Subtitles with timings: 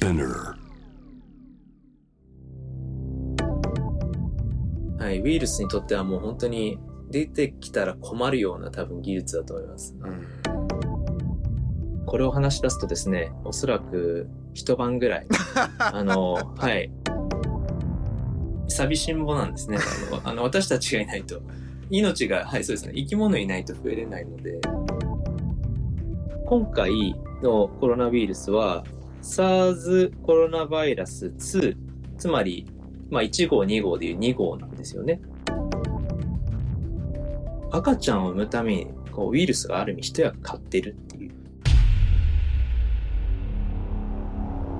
[0.00, 0.54] Spinner.
[4.98, 6.78] はい、ウイルスにとってはもう本当に
[7.10, 9.94] 出てきたら困るような多分技術だと思います。
[9.98, 10.08] う
[12.02, 15.26] ん、これを話し出すとですね、おそらく一晩ぐらい、
[15.78, 16.90] あの、はい、
[18.68, 19.76] 寂しんぼなんですね。
[19.76, 21.42] あの、あの私たちがいないと、
[21.90, 24.60] 命が、はい、そうですね、生き物いないと増えれないので、
[26.46, 28.82] 今回のコロナウイルスは、
[29.22, 31.76] SARS コロナバイラス2、
[32.18, 32.66] つまり
[33.10, 35.20] まあ、1号、2号でいう2号なんですよね。
[37.72, 41.32] 赤ちゃんを産むためにこうウイルスがある意味一役買ってるっていう。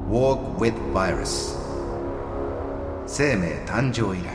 [0.09, 1.57] Walk with Virus
[3.07, 4.35] 生命誕生以来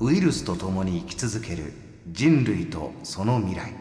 [0.00, 1.72] ウイルスと共に生き続ける
[2.08, 3.72] 人類とその未来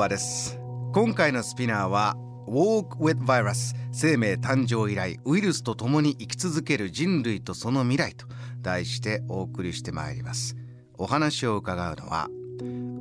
[0.00, 0.58] バーです。
[0.94, 2.16] 今回のスピナーは
[2.48, 8.24] Walk with Virus 生命誕生以来ウイルスと共に生き続ける人類とその未来と
[8.62, 10.56] 題してお送りしてまいります。
[10.96, 12.28] お話を伺うのは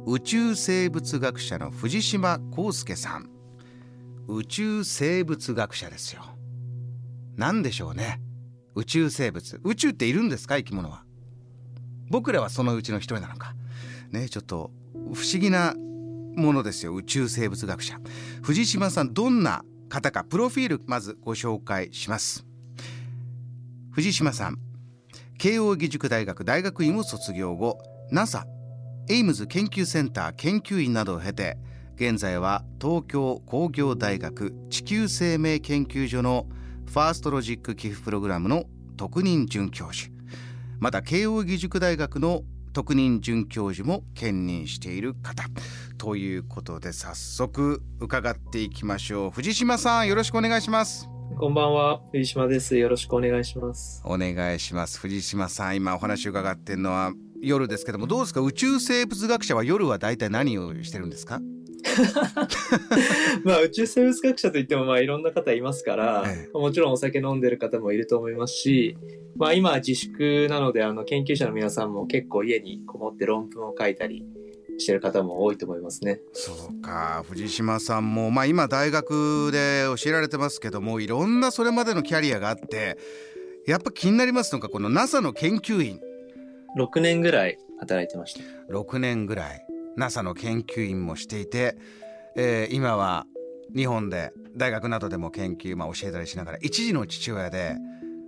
[0.07, 3.29] 宇宙生物学者の藤島康介さん。
[4.27, 6.23] 宇宙生物学者ですよ。
[7.37, 8.19] 何でしょうね。
[8.75, 9.61] 宇宙生物。
[9.63, 11.05] 宇宙っているんですか生き物は。
[12.09, 13.55] 僕らはそのうちの一人なのか。
[14.11, 14.71] ねちょっと
[15.13, 15.75] 不思議な
[16.39, 16.95] ものですよ。
[16.95, 17.97] 宇宙生物学者。
[18.41, 20.23] 藤島さんどんな方か。
[20.23, 22.45] プロフィールまずご紹介します。
[23.91, 24.57] 藤島さん
[25.37, 27.79] 慶應義塾大学大学院を卒業後
[28.11, 28.45] NASA
[29.09, 31.57] エイムズ研究センター研究員などを経て
[31.95, 36.45] 現在は東京工業大学地球生命研究所の
[36.85, 38.63] ファーストロジック寄付プログラムの
[38.95, 40.11] 特任准教授。
[40.79, 45.43] また慶應義塾大学の特任准教授も兼任している方。
[45.99, 49.31] ということで早速伺っていきましょう。
[49.31, 51.09] 藤島さんよろしくお願いします。
[51.37, 52.77] こんばんは藤島です。
[52.77, 54.01] よろしくお願いします。
[54.05, 54.97] お願いします。
[54.97, 57.11] 藤島さん今お話伺っているのは
[57.41, 58.39] 夜ですけどもどうですか？
[58.39, 61.41] 宇宙生物学者は夜は大体何をしてるんですか？
[63.43, 68.97] まあ宇宙生物学者といってもまあいろんな方いますから、ええ、もちろんお酒飲んでる方もいると思いますし、
[69.35, 74.23] まあ今は自粛なのであの研究者の皆さんも結構家にこもって論文を書いたり
[74.79, 76.21] してる方も多いと思いますね。
[76.33, 82.97] そうか藤島さんも、まあ、今大学で教えられてますけどもいろんなそれまでのキャリアがあって
[83.65, 85.99] やっぱ気になりますのがこの NASA の研究員。
[86.77, 88.41] 6年ぐらい働いてました。
[88.73, 89.65] 6年ぐらい
[89.97, 91.77] NASA の研究員もしていて、
[92.35, 93.25] えー、今は
[93.75, 97.75] 日本で大学などでも研究、まあ、教えたりしながら一児の父親で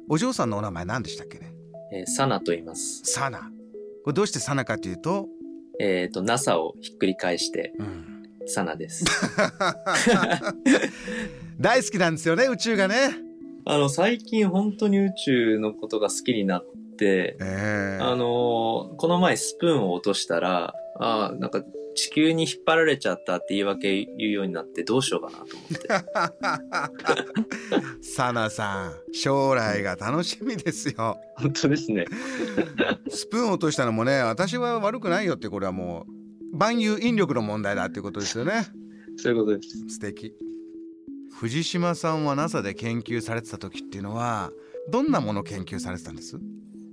[0.09, 1.53] お嬢さんのお名前何でしたっけね？
[1.93, 3.01] えー、サナと言います。
[3.05, 3.39] サナ。
[4.03, 5.27] これどうしてサナかというと
[5.79, 9.05] えっ、ー、と、NASA をひっくり返して、うん、サナです。
[11.59, 12.95] 大好きなんですよね、宇宙がね。
[13.65, 16.65] あの、最近本当に宇宙のことが好きになっ
[16.97, 21.63] て、えー、あの、この前スプーンを落としたら、あなんか
[21.95, 25.87] 地球に引っ張られちゃったって言い訳言うようになってどうしようかなと思って。
[28.01, 31.17] サナさん、将来が楽しみですよ。
[31.37, 32.05] 本当ですね。
[33.09, 36.05] スプーン落としたのもね、私は悪くないよってこれはも
[36.53, 38.65] う万有引力の問題だっていうことですよね。
[39.17, 39.69] そういうことです。
[39.95, 40.33] 素敵。
[41.39, 44.51] 藤島さんは NASA で研究されてた時っていうのは
[44.89, 46.37] どんなもの研究されてたんです？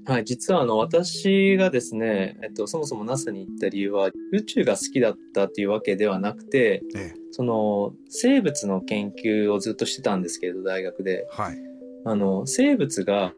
[0.09, 11.59] はい、実はあの私がですね、えっと、そもそも NASA に行った理由は宇宙が好きだったっていうわけではなくて、ええ、その生物の研究をずっとしてたんですけれど大学で、はい、
[12.07, 13.35] あの生物が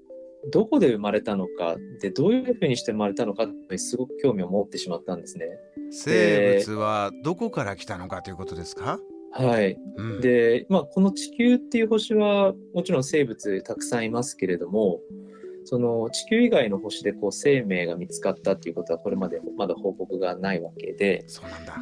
[0.53, 5.47] どこで生まれたのかでどういうふうにして生まれたのかってすごく興味を持ってしまったんですね。
[5.91, 9.01] 生物はどこから来たのかということですか？
[9.33, 9.77] はい。
[9.97, 15.01] うん、で、まあ、この地球っていう星はもちろん生物たくさんいますけれども
[15.71, 21.25] その地球以外の星でこう生命が見つかったっていうことはこれまでまだ報告がないわけで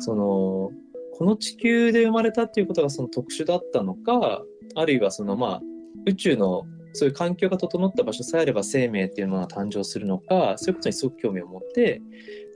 [0.00, 0.70] その
[1.16, 4.42] この地球で生まれたっていうことがその特殊だったのか
[4.74, 5.60] あるいはそのまあ
[6.04, 12.02] 宇宙のそういう環境が整った場所さえあれば生命っていうものが誕生するのかそういうことにすごく興味を持って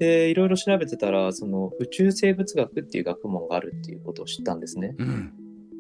[0.00, 4.94] でいろいろ調べてたらその宇宙生物学っていう学問があるっていうことを知ったんですね。
[4.98, 5.32] うん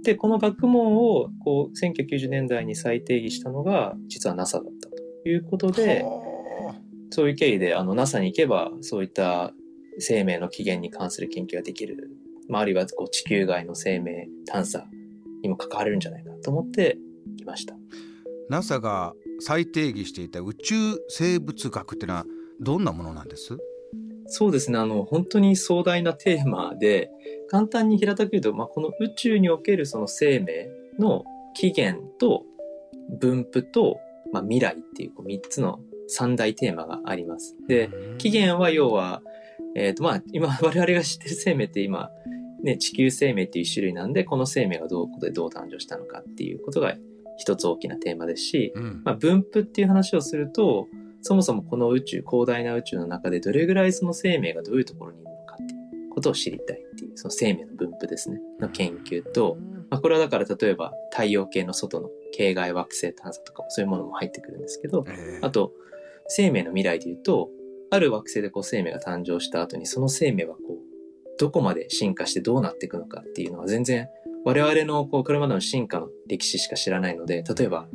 [0.02, 4.91] でこの学問をこう1990年代に再定義したのが実は NASA だったと。
[5.24, 6.04] いうことで、
[7.10, 9.52] そういう経緯であの NASA に行けばそういった
[9.98, 12.10] 生命の起源に関する研究ができる、
[12.48, 14.86] まあ、あるいはこう地球外の生命探査
[15.42, 16.96] にも関われるんじゃないかと思って
[17.36, 17.74] 来ました。
[18.48, 20.74] NASA が再定義していた宇宙
[21.08, 22.24] 生物学っていうのは
[22.60, 23.58] どんなものなんです？
[24.26, 24.78] そうですね。
[24.78, 27.10] あの本当に壮大なテーマで
[27.50, 31.24] 簡単に平たく言うと、まあ、この宇宙におけるその生命の
[31.54, 32.44] 起源と
[33.20, 33.98] 分布と、
[34.32, 37.56] まあ、未来っていうこう3つの三大テーマがあります。
[37.68, 39.22] で、起源は要は、
[39.74, 42.10] えっ、ー、と、まあ、今、 我々が知ってる生命って今、
[42.62, 46.96] ね、地球生命っていう種類なんで、この生命がどうでどう誕生したのかっていうことが
[47.36, 50.88] 一つ大きなテーマですし、うん、まあ、分布っていう話をすると、
[51.22, 59.56] そもそもこの宇宙、広大な宇宙の中でどれぐらいその生命がどういうところにいるのかっていうことを知りたいっていう、その生命の分布ですね、の研究と、
[59.90, 65.04] まあ、これはだから例えば太陽系の外の系外惑星探査とかもそういうものも入ってくるんですけど、
[65.42, 65.72] あと、
[66.28, 67.50] 生命の未来で言うと、
[67.90, 70.92] ある惑星でこう生命が誕生した後に、その生命はこう、
[71.38, 74.08] どこまで進化してどうなっていくのかっていうのは全然
[74.44, 77.88] 我々のこうこれまでの進化の歴史しか知らないので、例えば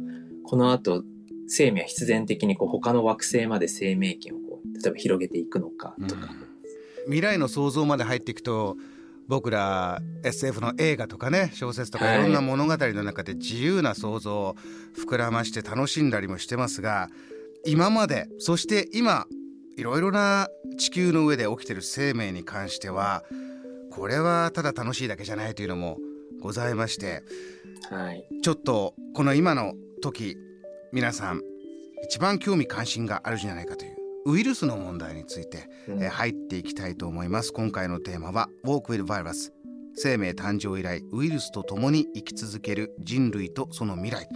[0.46, 1.04] この後
[1.48, 8.76] 生命は必然的にこう他の惑星まで生命圏をこう例えば広げていくのかとか、うん、未来の想像まで入っていくと
[9.28, 14.56] 僕ら SF の映画とかね小説とかいろんな物語の中で自由な想像を
[14.98, 17.10] 膨らまして楽しんだりもしてますが
[17.66, 19.26] 今までそして今
[19.78, 20.48] いろいろな
[20.78, 23.24] 地球の上で起きてる生命に関しては
[23.92, 25.98] これはただ楽しいだけじゃないというのも
[26.40, 27.24] ございまして、
[27.90, 30.38] はい、ちょっとこの今の時
[30.94, 31.42] 皆さん
[32.04, 33.97] 一番興味関心があるじゃないかという
[34.28, 37.54] ウイルスの問題について、うん、え入っていきたいと思います。
[37.54, 39.54] 今回のテーマは Walk with Virus
[39.96, 44.28] 生命誕生以来ウイルスと共に生き続ける人類とその未来。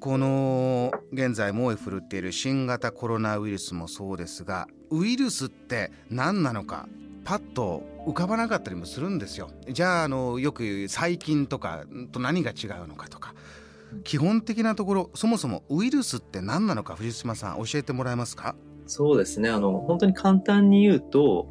[0.00, 6.88] この現在猛威振るっている新型コロナウイルスもそうですがウイルスって何なのか
[7.24, 9.50] パッと浮かばなかったりもするんですよ。
[9.68, 13.34] じゃああのよく細菌とかと何が違うのかとか
[14.04, 18.54] 基本的なところそもそもウイルスって何なのか藤島さん教えてもらえますか？
[18.90, 21.46] そうですねあの本当に簡単に言うと、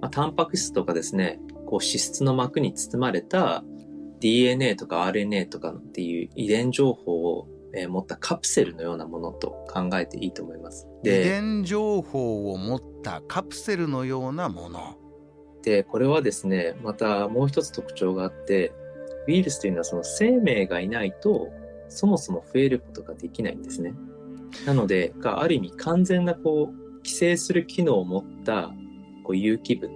[0.00, 3.64] まあ、タンパク質とかですねこう脂質の膜に包まれた
[4.20, 10.88] DNA とか RNA とかっていう遺伝情報をえ持ったカプセルのようなものと考えていいと思います。
[11.02, 14.96] 遺伝情報を持ったカプセルのようなもの。
[15.62, 18.72] で、これはですね、またもう一つ特徴があって、
[19.26, 21.48] ウイルスというのはその生命がいないと、
[21.88, 23.94] そもそも増えることができないんですね。
[24.66, 28.72] なので、がある意味完全なこう、規制する機能を持った
[29.22, 29.92] こう有機物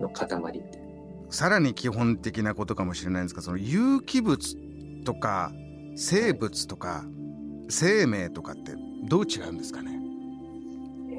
[0.00, 0.28] の塊。
[1.30, 4.56] さらに基本的なことかもしれないんですが、その有機物
[5.04, 5.52] とか
[5.96, 7.04] 生物とか
[7.68, 8.72] 生命とかって
[9.04, 10.00] どう違うんですかね、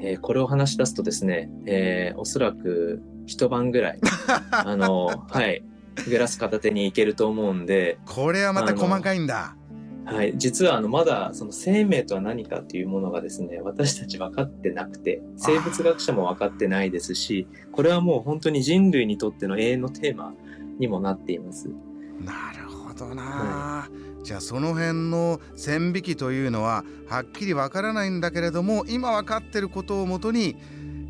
[0.02, 4.00] えー、これを話し出すとですね、えー、おそらく一晩ぐらい
[4.50, 5.64] あのはい
[6.08, 9.56] グラス片手にいけると思うんでこれはまた細かいんだ
[10.04, 20.34] はい、実はあのまだその生命とは何かっていうものがですね私たち分かってなくて生物学者も分かってないですしこれはもう本当に人類にとっての永遠のテーマ
[20.78, 21.68] にもなっています。
[22.20, 23.88] なるほどな、は
[24.20, 24.24] い。
[24.24, 30.56] じゃあその辺の線引きというのははっきりわからないんだけれども今分かってることをもとに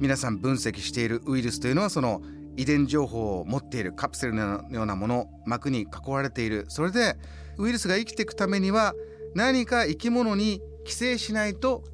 [0.00, 2.22] 皆さん分析しているウイルスというのはその
[2.56, 6.66] 遺伝情報を持っているカプセルのようなもの膜に囲われている。
[6.68, 7.16] それで
[7.58, 8.94] ウイルスが生きていくためには
[9.34, 11.84] 何か生き物に寄生しないと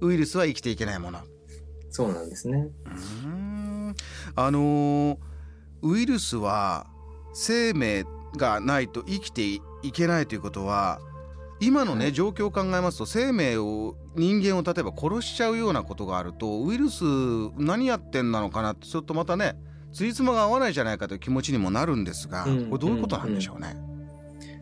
[0.00, 1.20] ウイルスは生きていけないもの。
[1.90, 2.68] そうなんですね。
[3.24, 3.94] うん。
[4.34, 5.18] あのー、
[5.82, 6.86] ウイルスは
[7.32, 8.04] 生命
[8.36, 9.42] がないと生きて
[9.82, 11.00] いけないということは
[11.60, 17.04] 今のね状況を考えますと生命を人間を例えば殺しちゃうようなことがあるとウイルス
[17.56, 19.56] 何やってんなのかなってちょっとまたね
[19.92, 23.76] ついつまが合わないじゃないかという気持ちにもなるんですが、これどういうことなんでしょうね？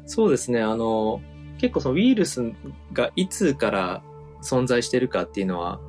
[0.07, 1.21] そうですねあの
[1.59, 2.53] 結構そのウイルス
[2.93, 4.03] がいつから
[4.43, 5.81] 存在しているかっていうのは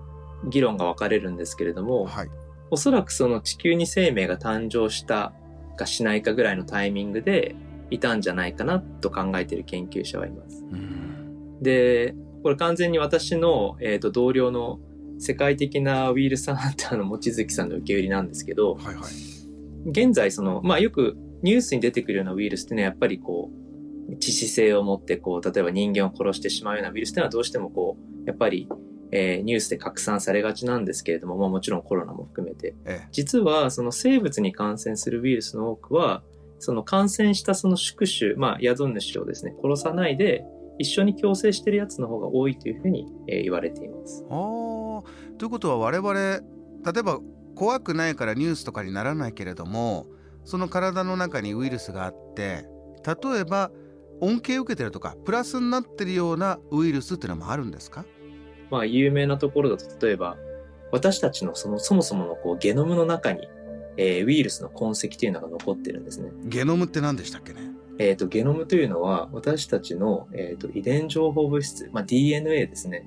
[0.49, 2.29] 議論が分かれるんですけれども、はい、
[2.71, 5.33] おそらくその地球に生命が誕生した
[5.75, 7.55] かしないかぐらいのタイミングで
[7.91, 10.63] いたんじゃないかなと考えている研究者はいます。
[11.61, 14.79] で、これ完全に私の、えーと、同僚の
[15.19, 23.51] 世界的なウイルスハンターの望月さんの受け売りなんですけど、はいはい、現在その、まあよくニュースに出てくるようなウイルスってね、やっぱりこ
[24.09, 28.67] う、致死性を持ってこう、例えば人間を殺してしまうようなウイルスっていうのはどうしてもこう、やっぱり
[29.11, 36.23] えー、ニュースで拡散されがちなんですけれども、まあ、もちろんコロナも含めて、ええ、実はその生物に感染するウイルスの多くは
[36.59, 40.43] その感染したその宿主、まあ、宿主をですね、殺さないで、
[40.79, 44.25] 一緒に共生してるやつの方が多いというふうに、えー、言われています。
[45.37, 46.41] ということは我々例
[46.99, 47.19] えば
[47.55, 50.07] 怖くないからニュースとかにならないけれども
[50.45, 52.65] その体の中にウイルスがあって
[53.05, 53.71] 例えば
[54.21, 58.05] 恩恵を受けてるとかプラスになってるようなウイルスっていうのもあるんですか？
[58.71, 60.37] まあ有名なところだと例えば
[60.91, 63.47] 私たちのそのそもそものこうゲノムの中に、
[63.97, 66.31] えーウイルスの痕跡というのが残ってるんですね。
[66.45, 67.61] ゲノムって何でしたっけね？
[67.99, 73.05] えー、とゲノムというのは私たちの、えー、と遺伝情報物質、まあ、DNA ですね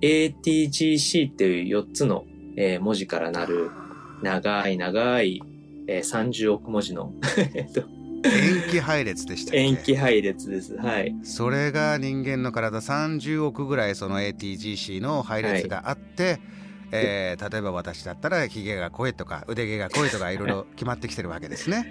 [0.00, 2.24] ATGC っていう4つの、
[2.56, 3.70] えー文字からなる
[4.22, 5.42] 長い長い、
[5.88, 7.12] えー30億文字の
[7.54, 7.82] えっと
[8.24, 9.58] 塩基配列でしたっけ？
[9.60, 10.76] 塩基配列です。
[10.76, 11.14] はい。
[11.22, 16.38] それが人間の体30億ぐらいその ATGC の配列があって、
[16.92, 21.86] えー例えば私だったらヒゲが濃いとか腕毛が濃いとかいろいろ決まってきてるわけですね。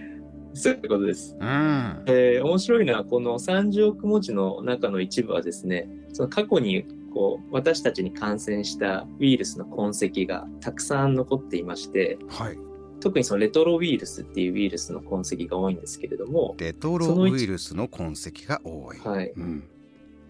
[0.54, 1.36] そういうことです。
[1.40, 2.04] うん。
[2.08, 6.86] えー面白いのはこの30億文字の中の一部はですね、その過去に
[7.16, 12.60] こう私たちに感染したウイルスの痕跡がたくさん残っていまして、はい。
[13.00, 19.00] 特にそのレトロウイルスっていうウイルスの痕跡が多いんですけれども、レトロウイルスの痕跡が多い。
[19.00, 19.64] はい、うん。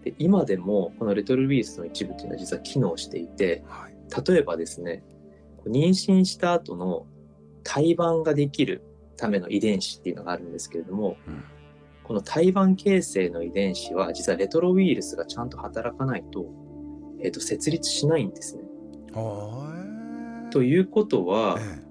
[0.04, 4.30] で今でもこのレトロウイルスの一部っていうのは実は機能していて、はい。
[4.30, 5.02] 例えばですね、
[5.66, 7.06] 妊娠した後の
[7.64, 8.82] 胎盤ができる
[9.16, 11.44] ための遺伝子っていうのがあるんですけれども、うん
[12.06, 16.46] この胎盤形成の遺伝子は実はレトロウイルスがちゃんと働かないと、
[17.22, 18.62] えっ、と、設立しないんですね。
[19.12, 20.50] はい。
[20.50, 21.86] ということは、え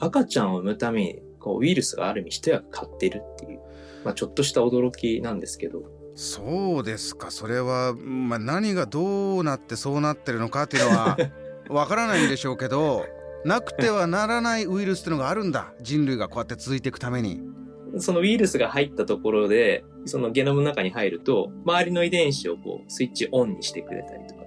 [0.00, 3.60] 赤ちゃんを産むためにこうウイルスがある意味一役買ってるっていう、
[4.04, 5.82] まあ、ちょっとした驚きなんですけど、え
[6.14, 7.30] そうですか。
[7.30, 11.16] それは、まあ、何がどうなってそうなってるのかっていうのは
[11.70, 13.04] わからないんでしょうけど、
[13.44, 15.72] なくてはならないウイルスっていうのがあるんだ。
[15.80, 17.40] 人類がこうやって続いていくために。
[17.98, 24.44] そのウイルスが入ったところで、そのゲノムの中に入ると、周りの遺伝子をこうスイッチオンにしてくれたりとか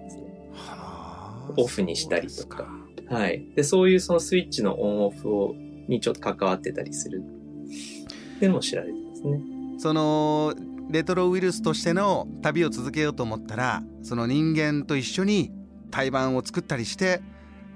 [1.58, 2.68] オフにしたりとか
[3.10, 3.46] はい。
[3.56, 5.56] で、そういうそのスイッチのオンオフを、
[5.88, 7.22] にちょっと関わってたりする。
[8.36, 9.42] っていうのも知られてますね。
[9.78, 10.54] その
[10.90, 15.52] レトロウイルスとしての旅を続けようと思ったらその人間と一緒に
[15.92, 17.22] 胎盤を作ったりして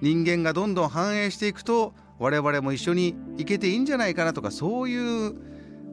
[0.01, 5.35] 人間がどんどん繁栄していくと我々も一緒に行けていいんじゃないかなとかそういう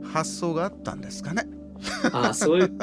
[0.05, 1.45] 発想があったんですかね。
[2.13, 2.79] ああ、そういう、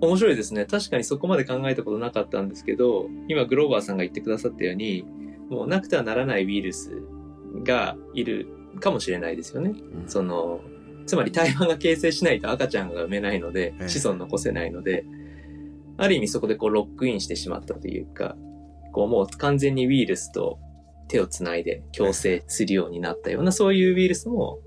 [0.00, 0.64] 面白いですね。
[0.64, 5.04] 確かにそこまで考えたことなかったんですけど、今グローバーさんが言ってくださったように、
[5.50, 7.02] もうなくてはならないウイルス
[7.64, 8.48] がいる
[8.80, 9.74] かもしれないですよね。
[10.06, 10.60] その、
[11.06, 15.04] つまり胎盤が形成しないと赤ちゃんが産めないのでええ、子孫残せないので、
[15.96, 18.36] ある意味そこでこうロックインしてしまったというか、
[18.92, 20.58] こうもう完全にウイルスと
[21.08, 24.60] 手をつないで共生するようになったような、そういうウイルスも、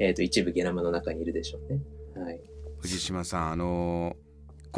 [0.00, 1.80] えっ、と、一部ゲノムの中にいるでしょうね。
[2.16, 2.40] はい。
[2.80, 4.16] 藤島さんあの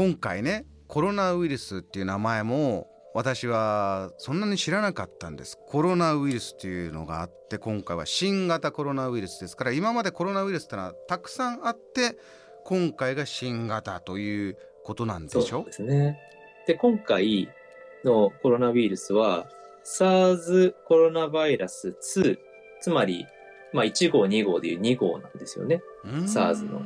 [0.00, 12.16] 今回ねコロナウイルスっていう名前も私はそんなに知らなかったんですコロナウイルスっていうのがあって今回は新型コロナウイルスですから今までコロナウイルスってのはたくさんあって
[12.64, 15.42] 今回が新型ということなんでしょ？
[15.42, 16.18] そうですね。
[16.66, 17.50] で、今回
[18.02, 19.48] のコロナウイルスは、
[19.84, 22.38] SARS コロナバイラス2、
[22.80, 23.26] つまり、
[23.74, 25.82] まあ、1号、2号でいう2号なんですよね。
[26.06, 26.76] SARS の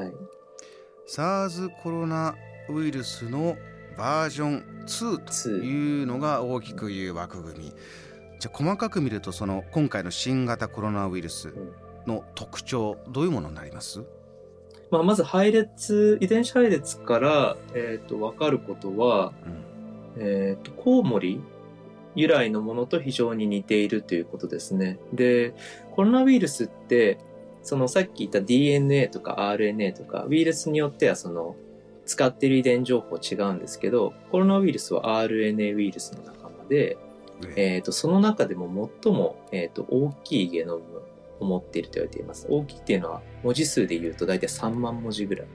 [0.00, 0.12] はい。
[1.06, 2.34] SARS コロナ
[2.68, 3.56] ウイルスの
[3.96, 5.62] バージョン2と2。
[5.62, 7.72] いうのが大きく言う枠組み
[8.40, 11.54] じゃあ細かく見るとその今回の新型コロナウイルス
[12.06, 14.04] の特徴どういうものになります？
[14.90, 19.32] まあ、まず配列、遺伝子配列から、えっ、と、わかることは、
[20.16, 21.40] うんえっ、と、コウモリ
[22.14, 24.98] 由来のものと非常に似ているということですね。
[25.12, 25.54] で、
[25.92, 27.18] コロナウイルスって、
[27.64, 31.56] そのさっき言った DNA とか RNA とか、ウイルスによってはその、
[32.06, 36.98] 使っている遺伝情報違うんですけど、コロナウイルスは RNA ウイルスの仲間で、
[37.56, 41.02] えっ、と、その中でも最も、えっ、と、大きいゲノム
[41.40, 42.46] を持っていると言われています。
[42.48, 45.46] 大きいっていうのは、文字数で言うと大体3万文字ぐらい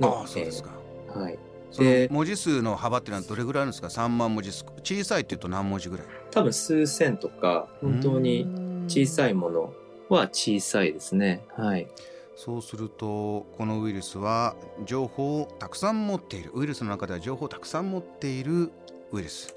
[0.00, 0.18] の。
[0.18, 0.70] ああそうですか、
[1.08, 1.38] えーはい。
[1.78, 6.06] で文字数の幅っていうのはどれぐらいあるんですか？3万文字小さいっていうと何文字ぐらい？
[6.30, 8.46] 多分数千とか、本当に
[8.88, 9.74] 小さいもの
[10.08, 11.42] は小さいですね。
[11.56, 11.88] はい。
[12.34, 18.70] そうするとこのウイルスは情報をたくさん持っているウイルスの中では情報をたくさん持っている
[19.10, 19.54] ウイルス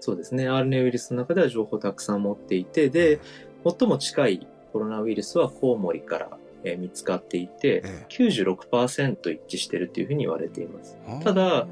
[0.00, 0.48] そうですね。
[0.48, 3.20] RNA ウイルスの中では情報をたくさん持っていて、で、
[3.64, 6.30] 最も近いコロナウイルスはコウモリから、
[6.64, 10.98] えー見つかっていて、え96%一致してるというふうに言われています。
[11.06, 11.68] えただ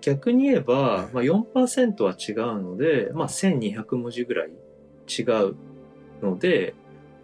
[0.00, 4.50] 逆に言えばえ、えまあ、4%は違うので、まあ、1200文字ぐらい
[5.08, 5.56] 違う
[6.22, 6.74] ので、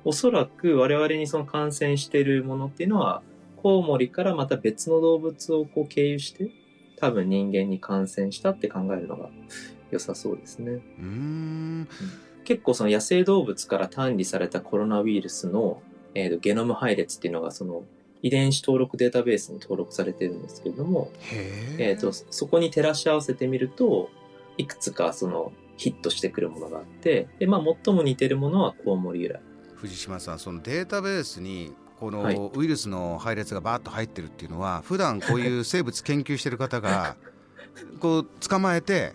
[0.04, 3.22] おそらく我々にその感染しているものっていうのは、
[3.56, 6.50] コウモリからまた別の動物をこう経由して、
[6.96, 9.30] 多分人間に感染したって考えるのが
[9.90, 10.72] 良さそうですね。
[10.72, 11.88] うーん。
[12.44, 15.80] 結構その野生動物から単理されたコロナウイルスの、
[16.14, 17.84] えーとゲノム配列っていうのがその
[18.22, 21.10] 遺伝子登録データベースに登録されてるんですけれども、
[21.78, 24.10] えー、とそこに照らし合わせてみると
[24.56, 29.40] いくつかそのヒットしてくるものがあってで、まあ、最も似てるものはコウモリ由来
[29.82, 37.16] 藤島さんそのデータベースにこのウイルスの配列がバーッと入ってるっていうのは、はい、普段こういう生物研究してる方が
[37.98, 39.12] こう捕まえて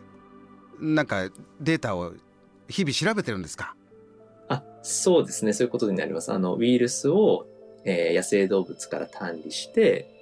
[0.79, 1.29] なんか
[1.61, 2.13] データを
[2.67, 3.75] 日々調べてるんですか？
[4.49, 5.53] あそうですね。
[5.53, 6.33] そういうことになります。
[6.33, 7.47] あのウイルスを、
[7.85, 10.13] えー、野生動物から単理して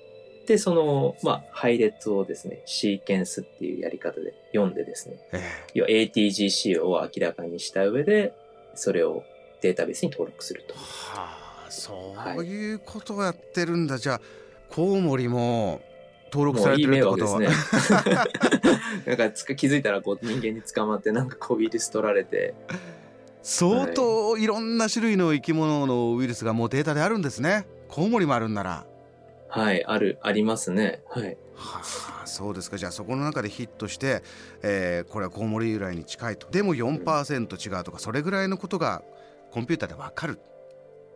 [0.46, 5.42] でその、まあ、配列をですねシーケンスっていうやり方で読んでですね、えー、
[5.74, 8.34] 要は ATGC を明らかにした上で
[8.76, 9.24] それを
[9.62, 10.74] データベースに登録すると。
[10.76, 14.22] はあそういうことをやってるんだ、はい、じゃあ
[14.70, 15.82] コウモリも
[16.32, 17.42] 登録されてるってことは。
[17.42, 18.00] いいですね。
[19.06, 22.54] なんか気づいたらこう人間に捕まってなんかこうウイルス取られて。
[23.42, 27.68] 相当いろんな種類の生き物のウイルスがもうデータであるんですね。
[27.88, 28.86] コウモリもあるんなら。
[29.48, 31.02] はい、ある、ありますね。
[31.08, 31.38] はい。
[31.54, 31.82] は
[32.24, 32.78] あ、そうですか。
[32.78, 34.24] じゃあそこの中でヒットして、
[34.64, 36.50] えー、これはコウモリ由来に近いと。
[36.50, 39.04] でも4%違うとか、それぐらいのことが
[39.56, 40.38] コンピューターでわかる。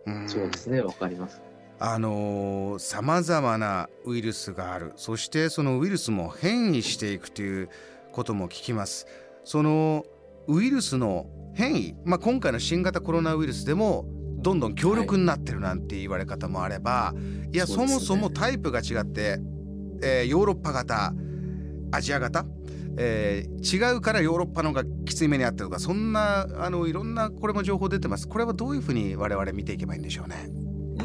[0.05, 1.41] うん、そうですね、わかります。
[1.77, 7.69] あのさまざまなウイルスがあるそしてそのウイルスも変異していくという
[8.11, 9.07] ことも聞きます
[9.45, 10.03] その
[10.47, 14.03] ウイルスの変異、まあ、今回の新型コロナウイルスでも
[14.41, 17.13] どんどん強力になってるなんて言われ方もあれば、は
[17.49, 19.39] い、いやそもそもタイプが違って、
[20.03, 21.13] えー、ヨーロッパ型
[21.93, 22.45] アジア型、
[23.01, 30.49] えー、違うからヨーロッパの方がきつい目にあったとかそんなあのいろんなこれも情報出てますこれはどういうふうに我々見ていけばいいんでしょうね？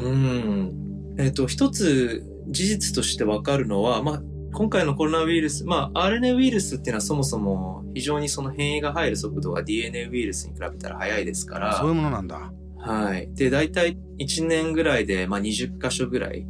[0.01, 1.15] うん。
[1.17, 4.21] えっ、ー、と、一つ事実としてわかるのは、まあ、
[4.53, 11.77] 今回のコロナウイルス、まあ、RNA ウイルスっていうのはそもそも非常にその変異が入る速度が DNA ウイルスに比べたら速いですから。
[11.77, 12.51] そういうものなんだ。
[12.77, 13.33] はい。
[13.33, 16.45] で、大体1年ぐらいで、まあ、20箇所ぐらい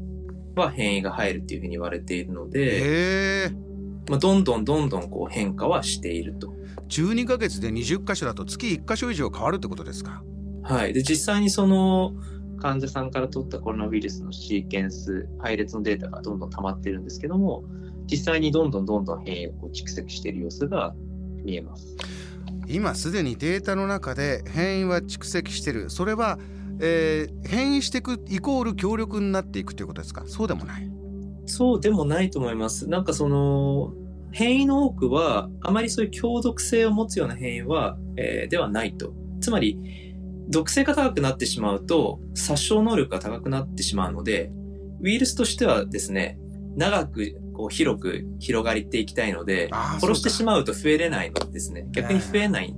[0.55, 3.51] は変異が入るっていうふうに言われているので、
[4.09, 6.53] まあ、どんどんどんどんこう変化はしていると。
[6.89, 10.23] 12ヶ月で20箇所だと月1箇所以上変わるってことですか？
[10.63, 10.93] はい。
[10.93, 12.13] で、実際にその、
[12.57, 17.63] 患者さんから取ったコロナウイルスのシーケンス、配列のデータがどんどん溜まってるんですけども、
[18.09, 20.95] 実際にどんどんどんどん変異を蓄積している様子が
[21.43, 21.95] 見えます。
[22.67, 25.89] 今すでにデータの中で変異は蓄積してる。
[25.89, 26.39] それは、
[26.79, 30.23] えー、変異していくイコール強力になっていくということですか？
[30.25, 30.89] そうでもない？
[31.45, 32.87] そうでもないと思います。
[32.87, 33.93] なんかその
[34.35, 39.13] 変異の多くはあまりそういう強毒性を持つような変異は、えー、ではないと。
[39.39, 39.79] つまり
[40.49, 44.51] 毒性が高くなってしまうと、殺傷能力が高くなってしまうので、
[45.01, 46.37] ウイルスとしてはですね、
[46.75, 49.69] 長くこう広く広がりていきたいので、
[50.01, 51.87] 殺してしまうと増えれないのですね。
[51.91, 52.75] 逆に増えない。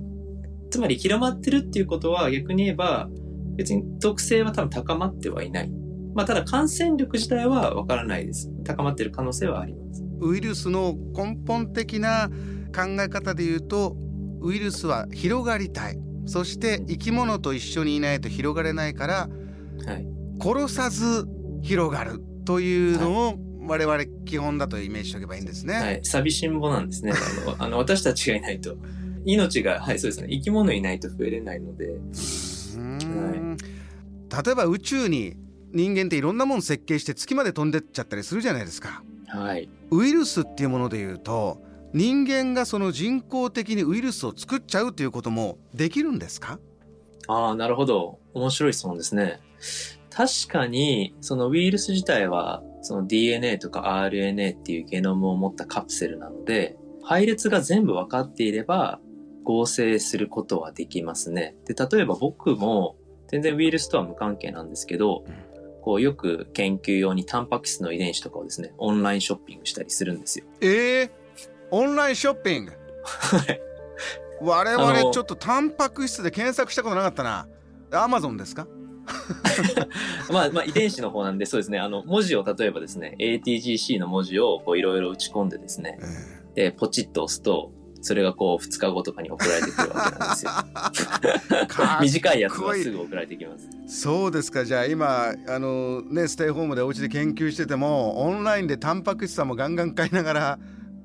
[0.70, 3.08] つまり広まってるっていうことは逆に言えば、
[3.56, 5.72] 別に毒性は多分高まってはいない。
[6.14, 8.48] まあ、ただ感染力自体はわからないです。
[8.64, 10.07] 高まってる可能性はあります。
[10.20, 12.30] ウイルスの根本的な
[12.74, 13.96] 考え方で言うと、
[14.40, 15.98] ウイルスは広がりたい。
[16.26, 19.28] そして生き物と一緒にいないと広がれないから、
[19.86, 20.06] はい、
[20.38, 21.26] 殺さず
[21.62, 23.34] 広がるというのを
[23.66, 25.74] 我々基本だとイメージしておけばいいんですね。
[25.74, 27.12] はい、寂しんぼなんですね。
[27.12, 28.76] あのあの私たちがいないと
[29.24, 31.86] 命がはいそうですね生き物いないと増えれないので。
[31.88, 31.94] は
[33.34, 35.34] い、例えば宇宙に
[35.72, 39.02] 人間っていろんなもの設計して月まで飛んでっちゃったりするじゃないですか。
[39.28, 41.60] はい、ウイルスっていうものでいうと
[41.92, 46.58] 人間がその人工的にウイルスを作っちゃうということもできるんですか？
[47.28, 48.18] ああ、なるほど。
[48.34, 49.40] 面白い質問ですね。
[50.10, 58.98] 確かに、そのウイルス自体は、その DNA とか RNA っていうゲノムを持ったカプセルなので、配列が全部分かっていれば、
[59.44, 61.54] 合成することはできますね。
[61.66, 62.96] で、例えば僕も、
[63.28, 65.24] 全然ウイルスとは無関係なんですけど、
[65.82, 70.44] こうよく研究用にタンパク質の遺伝子とかをですね、オンラインショッピングしたりするんですよ。
[70.60, 71.10] ええー
[71.70, 72.72] オンラインショッピング？
[73.04, 73.60] はい。
[74.40, 77.46] 我々ちょっとタンパク質で検索したことなかったな。
[77.92, 78.66] アマゾンですか？
[80.32, 81.78] まあ、まあ、遺伝子の方なんで、そうですね。
[81.78, 85.98] あの、文字を例えばですね、ATGC の文字をこういろいろ打ち込んでですね、
[86.56, 90.52] えー、で、ポチッと押すと、それがこう2日後とかに送られてくるわけなんですよ。
[92.00, 93.68] 短いやつはすぐ送られてきます。
[93.86, 94.64] そうですか。
[94.64, 100.58] じゃあ今あのねステイホームでお家で研究しててもオンラインでタンパク質さんもガンガン買いながら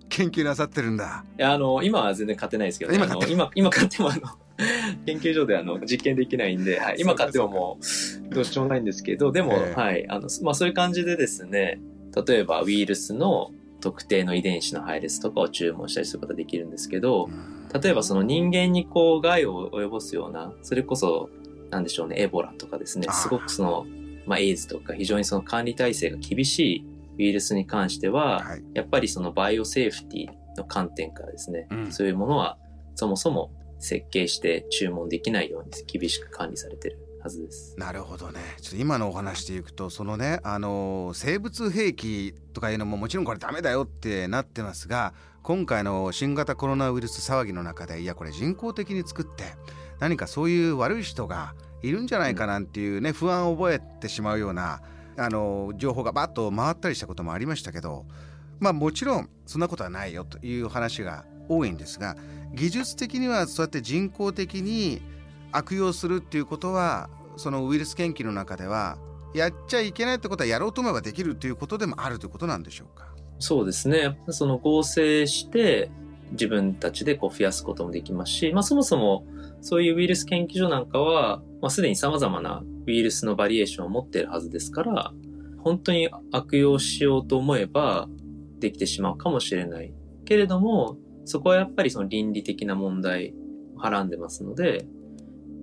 [0.09, 1.25] 研究なさってるんだ。
[1.39, 4.21] いや、あの、今は全然買ってないですけど、ね、今買って今、今買ってもあの、
[5.05, 7.79] 研究所であの実験できないんで、はい、今買ってもも
[8.31, 11.81] うどうしようもないんですけど、でも、えー、はい、あの、まあそういう感じでですね、
[12.27, 13.51] 例えばウイルスの
[13.83, 17.29] 特定の遺伝子の配列とかを注文したりすることができるんですけど、
[17.81, 21.29] 例えばその人間にこう害を及ぼすような、それこそ、
[21.69, 23.85] なんでしょうね、エボラとかですね、すごくその、
[24.25, 26.85] まあエイズとか非常にその管理体制が厳しい
[27.19, 31.91] ウイルスに関しては、はい、やっぱりそのバイオセーフティの観点からですね、うん。
[31.91, 32.57] そういうものは
[32.95, 37.73] そもそも設計して注文できないように厳しく管理されてるはずです。
[37.77, 49.45] なるほどねちょっと今のお話でいくとそのねあの生物兵器とかいうのももちろんこれダメだよってなってますが今回の新型コロナウイルス騒ぎの中でいやこれ人工的に作って
[49.99, 54.81] 何かそういう悪い人がいるんじゃないかなんていうね不安を覚えてしまうような
[55.15, 58.05] あの情報がバッと回ったりしたこともありましたけど
[58.59, 62.17] まあもちろんそんなことはないよという話が多いんですが
[62.53, 65.01] 技術的にはそうやって人工的に
[65.53, 68.97] 悪用するっていうことはそのウイルス研究の中では
[69.33, 73.07] やっちゃいけないってことはやろうと思えばできるっていうことでもあるということなんでしょうか？
[73.39, 74.19] そうですね。
[74.29, 75.89] その合成して
[76.31, 79.25] 自分たちでこう増やすこともできますし、まあそもそも
[79.61, 85.13] そういうウイルス研究所なんかは、まあすでに様々なウイルスのバリエーションを持っているはずですから、
[85.59, 88.07] 本当に悪用しようと思えば
[88.59, 89.93] できてしまうかもしれない。
[90.25, 93.33] けれども、そこはやっぱりその倫理的な問題
[93.75, 94.85] をはらんでますので、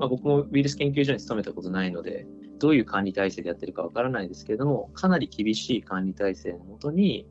[0.01, 2.27] まあ僕もウイルス研究所に勤めたことないので、
[2.59, 7.29] どういう管理体制でやってるかわからないですけれども、かなり厳しい管理体制のもとに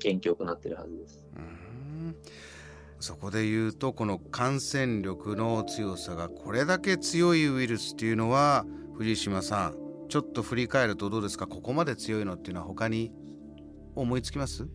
[0.00, 1.24] 研究を行っているはずです。
[1.34, 1.40] うー
[2.10, 2.16] ん。
[3.00, 9.76] そこで言うとこの感染力の強さがこれだけ強いウイルスっていうのは藤島さん
[10.08, 11.46] ちょっと振り返るとどうですか？
[11.46, 13.12] ここまで強いのっていうのは他に
[13.94, 14.66] 思いつきます？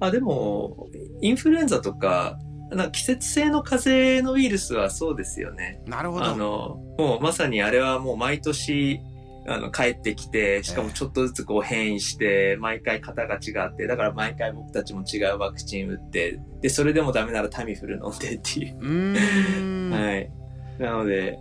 [0.00, 0.88] あ、でも、
[1.20, 2.36] インフルエンザとか、
[2.74, 5.80] な季節性の風邪のウイルスはそうですよね。
[5.86, 9.00] なるほどあの、もうまさにあれはもう毎年、
[9.46, 19.90] あの、帰ってきて、しかもちょっとずつこう変異して、毎回型が違って、だから毎回僕たちも違うワクチン打って、で、それでもダメならタミフル飲んでっていう。
[19.90, 20.30] う はい。
[20.78, 21.38] なので、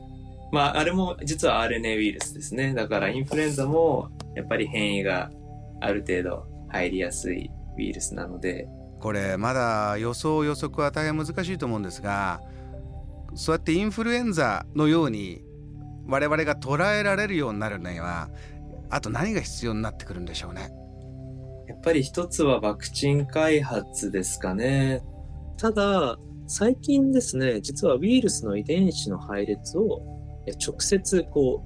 [0.51, 2.73] まあ、あれも実は RNA ウイルスですね。
[2.73, 5.29] だからインフルエンザも、やっぱり変異が
[5.79, 8.67] ある程度入りやすいウイルスなので、
[9.01, 12.39] これまだ予想予測は大変難しいと思うんですが
[13.35, 15.41] そうやってインフルエンザのように
[16.07, 18.29] 我々が捉えられるようになるには
[18.89, 20.69] あと何が必要になってくるんでしょうね？
[21.67, 25.01] やっぱり一つはワクチン開発ですかね。
[25.57, 30.01] ただ、最近ですね、実はウイルスの遺伝子の配列を
[30.59, 31.63] 直接こ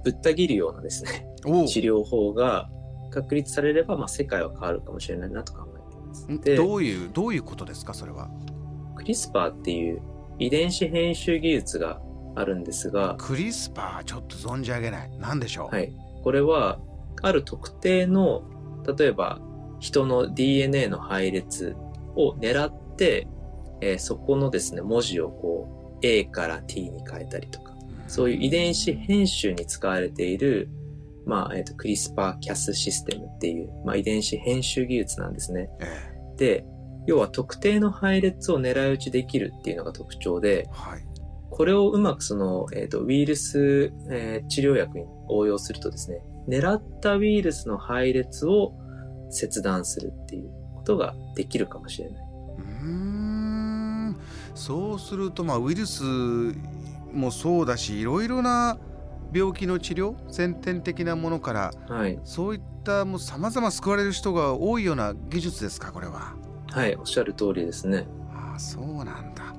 [0.00, 2.68] う、ぶった切るようなですね、お治療法が
[3.12, 5.75] 確立されれば、まあ世界は変わるかもしれないなと考。
[6.42, 8.28] でどういうどういうことですかそれは？
[8.96, 10.00] クリスパーっていう
[10.38, 12.00] 遺伝子編集技術が
[12.34, 15.10] あるんですが、クリスパーちょっと存じ上げない。
[15.18, 15.92] 何でしょう、はい。
[16.22, 16.78] これは、
[17.22, 18.42] ある特定の、
[18.98, 19.40] 例えば、
[19.80, 21.74] 人の DNA の配列
[22.14, 23.26] を狙って、
[23.80, 27.74] えーそこのですね、文字をこう、A から T に変えたりとか、
[28.06, 30.68] そういう遺伝子編集に使われている、
[31.26, 35.68] まあ、えっ、と、クリスパーキャスシステムっていう、まあ、遺伝子編集技術なんですね。
[35.80, 36.64] えで、
[37.06, 41.04] 要は特定の配列を狙い撃ちできるっていうのが特徴でえ、はい。
[41.50, 48.72] これをうまくその、えっ、と、ウイルス、えー治療薬に応用するとですね、狙ったウイルスの配列を
[49.30, 52.24] 切断するっていうことができるかもしれない。
[52.58, 54.16] うーん
[54.54, 56.02] そうするとまあウイルス
[57.12, 58.78] もそうだしいろいろな
[59.36, 62.18] 病気の治療先天的なものからはい。
[62.24, 66.34] そういったもう様々救われる人が多いような技術ですかこれは。
[66.70, 68.06] はい、おっしゃる通りですね。
[68.32, 69.54] ああそうなんだ、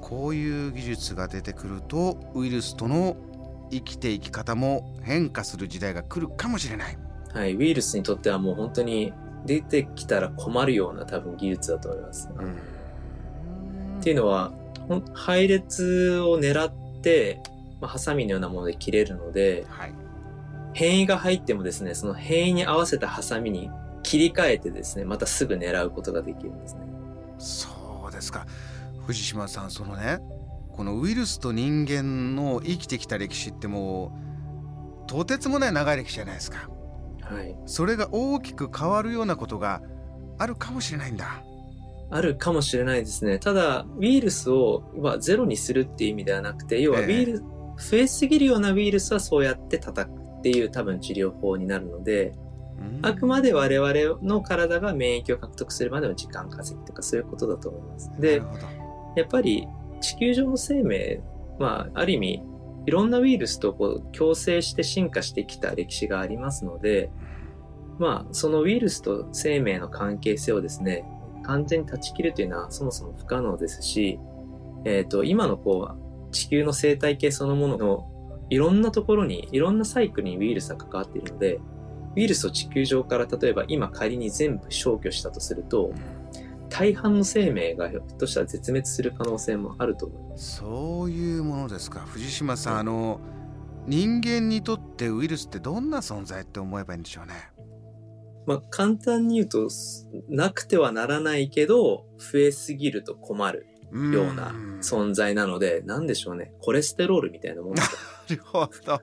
[0.00, 3.16] こういう技術が出てくるとウイルスとの
[3.70, 6.98] 生きていき方も変化する時代が来るかもしれない。
[7.32, 9.12] はい、ウイルスにとってはもう本当に
[9.44, 12.30] 出てきたら困るような多分技術だと思います。
[12.36, 12.78] うん
[13.98, 14.52] っていうのは、
[15.12, 17.42] 配列を狙って、
[17.80, 19.94] まあ、ハサミのようなもので切れるので、はい。
[20.74, 23.70] 変異が入ってもですね、その変異に合わせたハサミに
[24.02, 26.80] 切り替えてですね、またすぐ狙うことができるんですね。
[27.38, 27.68] そ
[28.08, 28.46] うですか
[29.06, 30.18] 藤島さんそのね
[30.72, 34.12] このウイルスと人間の生きてきた歴史っても
[35.06, 36.68] うとてつもない長い歴史じゃないですか
[37.22, 37.56] はい。
[37.66, 39.82] それが大きく変わるようなことが
[40.38, 41.42] あるかもしれないんだ
[42.10, 43.38] あるかもしれないですね。
[43.38, 47.44] ただ、ウイルスをまあゼロにするっていう意味ではなくて、要はええウイルス、
[47.78, 52.34] 増えすぎるようなウイルスはそうやって叩くっていう多分治療法になるので、
[53.02, 58.12] あくまで我々の体が免疫を獲得するまでの時間稼ぎとかそういうことだと思います。
[58.18, 58.42] で
[59.16, 59.66] やっぱり
[60.00, 61.20] 地球上の生命、
[61.58, 62.42] まあ、ある意味、
[62.86, 67.10] いろんなウイルスとこう共生して進化してきた歴史がありますので、
[67.98, 71.04] まあ、そのウイルスと生命の関係性をですね、
[71.42, 74.20] 完全に断ち切るというのはそもそも不可能ですし、
[74.84, 78.10] えっ、と、今のこう、地球の生態系そのものの
[78.50, 81.60] いろんなところに、いろんなサイクルにウイルスが関わっているので、
[82.16, 85.92] ウイルスを地球上から例えば今仮に全部消去したとすると、
[86.70, 92.00] 大半の生命がひょっとしたら絶滅する可能性もあると思いますそういうものですか。
[92.00, 93.20] 藤島さん、あの
[93.86, 97.34] 人間にとってウイルスってどんな存在って思えばいいんでしょうね。
[98.46, 99.68] まあ、簡単に言うと
[100.30, 106.52] なくてはならないけど増えすぎると困るような存在なので何でしょうね。
[106.60, 107.82] コレステロールみたいなもんな
[108.28, 109.00] るほど。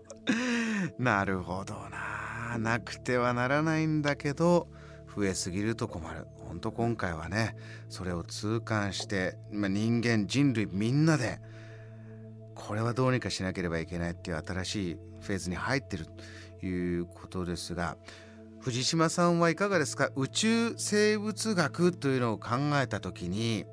[0.99, 2.57] なるほどな。
[2.57, 4.67] なくてはならないんだけど
[5.15, 6.25] 増えすぎると困る。
[6.47, 7.55] 本当今回はね
[7.89, 11.39] それを痛感して、まあ、人間人類みんなで
[12.53, 16.05] これはどうにかしなければいけないっていう新しいフェーズに入ってる
[16.61, 17.97] ということですが
[18.61, 20.11] 藤島さんはいかがですか？
[20.15, 23.65] 宇宙生物学というのを考えた時に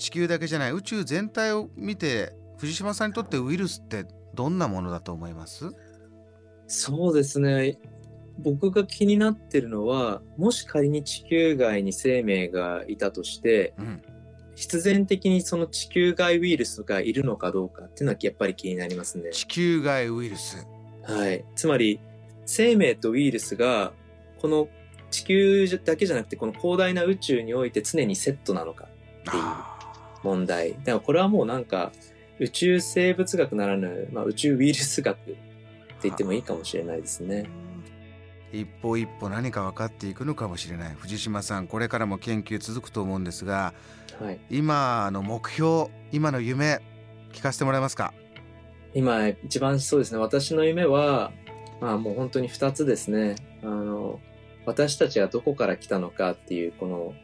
[0.00, 5.70] 地球だけじゃない宇宙全体を見て藤島さんにとってウイルスってどんなものだと思います？
[6.66, 7.78] そうですね。
[8.38, 14.02] 僕が気になってるのはもし仮に地球外に生命がいたとして、うん、
[14.54, 19.30] 必然的にその地球外ウイルスがいるのかどうかっていうのはやっぱり気になりますね。
[19.32, 20.66] 地球外ウイルス。
[21.02, 21.44] はい。
[21.54, 22.00] つまり
[22.46, 23.92] 生命とウイルスが
[24.40, 24.68] この
[25.10, 28.88] 地球だけじゃなくてこの広大な宇宙において常にセットなのかっ
[29.30, 29.42] ていう
[30.22, 30.72] 問題。
[30.72, 31.92] だからこれはもうなんか
[32.38, 35.36] 宇宙生物学ならぬ、まあ、宇宙ウイルス学って
[36.04, 37.46] 言ってもいいかもしれないですね。
[38.52, 40.94] 一歩一歩何か分かっていくのかもしれない。
[40.94, 43.74] 藤島さんこれからも研究続くと思うんですが、
[44.20, 46.80] はい、今の目標今の夢
[47.32, 48.12] 聞かせてもらえますか？
[48.92, 50.18] 今一番そうですね。
[50.18, 51.30] 私の夢は
[51.80, 53.36] まあもう本当に2つですね。
[53.62, 54.18] あの
[54.66, 57.14] 私たちはどこから来たのかっていうこの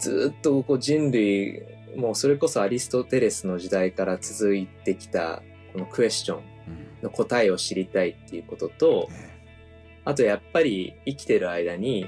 [0.00, 1.62] ずっとこう人類
[1.96, 6.42] もうそれこそアリストテレスの時代から続いてきたこのクエスチョン
[7.02, 9.08] の答えを知りたいっていうことと、
[10.04, 12.06] あとやっぱり生きてる間に、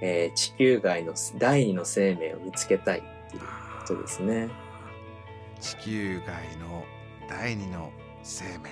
[0.00, 4.48] えー、地球外の第二の生命を見つけたいっていうことですね。
[5.60, 6.84] 地球外の
[7.28, 7.90] 第二の
[8.22, 8.70] 生命。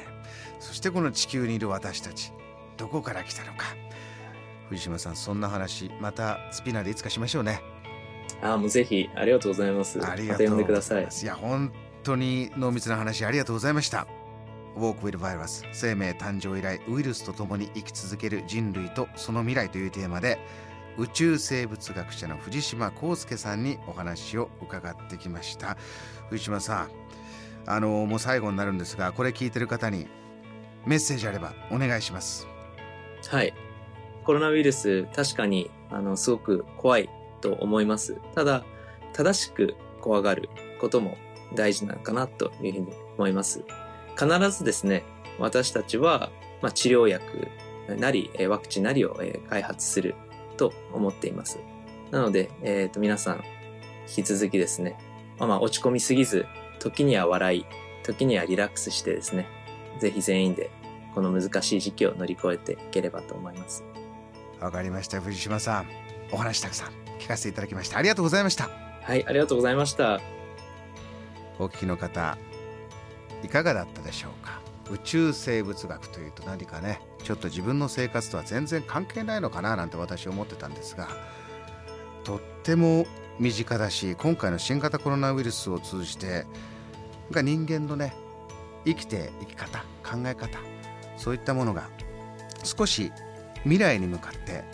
[0.60, 2.32] そしてこの地球にいる私たち
[2.76, 3.66] どこから来たのか。
[4.68, 7.60] 藤島さんそんな話またスピナーでいつかしましょうね。
[8.42, 10.04] あもうぜひありがとうございます。
[10.04, 11.24] ありがとうございます。
[11.24, 14.06] いや本当に濃密な話ありがとうございました。
[14.76, 20.38] Walk with Virus 生命誕生以来ウイルスと共に生き続ける人類とその未来というテーマで
[20.96, 25.76] 宇宙生物学者の藤島康介さんにお話を伺ってきました
[26.30, 26.90] 藤島さん
[27.66, 30.06] あのもう最後になるんですがこれ聞いてる方に
[30.84, 32.46] メッセージあればお願いします
[33.28, 33.54] はい
[34.24, 37.08] コロナウイルス確かにあのすごく怖い
[37.42, 38.64] と思いますただ
[39.12, 40.48] 正しく怖がる
[40.80, 41.18] ことも
[41.54, 43.62] 大事なのかなというふうに思います
[44.16, 45.04] 必ずですね、
[45.38, 47.48] 私たちは、まあ、治療薬
[47.98, 50.14] なり、ワクチンなりを開発する
[50.56, 51.58] と思っています。
[52.10, 53.42] なので、えー、と皆さん、
[54.08, 54.96] 引き続きですね、
[55.38, 56.46] まあ、まあ落ち込みすぎず、
[56.78, 57.66] 時には笑い、
[58.04, 59.46] 時にはリラックスしてですね、
[59.98, 60.70] ぜひ全員で
[61.14, 63.84] この難しい時期を乗り越えていければと思います。
[64.60, 65.20] わかりました。
[65.20, 65.86] 藤島さん、
[66.30, 67.98] お話たくさん聞かせていただきました。
[67.98, 68.68] ありがとうございました。
[69.02, 70.20] はい、ありがとうございました。
[71.58, 72.36] お聞きの方、
[73.44, 74.60] いかがだったでしょうか？
[74.90, 77.00] 宇宙生物学というと何かね？
[77.22, 79.76] ちょっと自分の生活とは全然関係ないのかな？
[79.76, 81.08] なんて私思ってたんですが
[82.24, 83.06] とっても
[83.38, 86.44] 身近だし今回の新型コロナウイルスを通じて
[87.30, 88.12] が人間のね
[88.84, 90.58] 生きて生き方考え方
[91.16, 91.88] そういったものが
[92.64, 93.12] 少し
[93.62, 94.64] 未来に向かって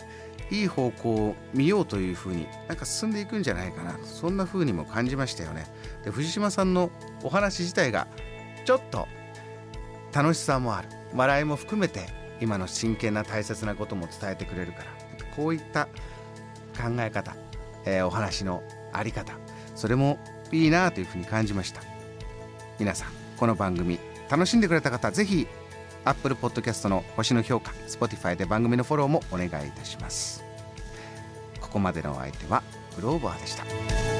[0.51, 3.97] いい方向を見ようというふうになんか進んでいくんじゃないかな。
[4.03, 5.65] そんなふうにも感じましたよね。
[6.03, 6.89] で藤島さんの
[7.23, 8.07] お話自体が
[8.65, 9.07] ちょっと
[10.13, 10.89] 楽しさもある。
[11.13, 12.07] 笑いも含めて
[12.39, 14.85] 今の真剣な大切なことも伝えてくれるから。
[15.35, 15.85] こういった
[16.77, 17.35] 考え方、
[17.85, 19.33] えー、お話のあり方
[19.75, 20.19] それも
[20.51, 21.81] いいなというふうに感じました。
[22.79, 25.47] 皆さんこの番組楽しんでくれた方ぜひ
[26.05, 30.43] Apple Podcast の星の評価 Spotify で番組のフォローもお願いいたします
[31.59, 32.63] ここまでのお相手は
[32.95, 34.18] グローバーでした。